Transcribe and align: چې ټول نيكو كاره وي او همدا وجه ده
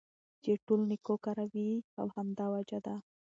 چې 0.43 0.51
ټول 0.65 0.79
نيكو 0.89 1.15
كاره 1.25 1.45
وي 1.53 1.69
او 1.99 2.07
همدا 2.15 2.45
وجه 2.53 2.79
ده 2.85 2.95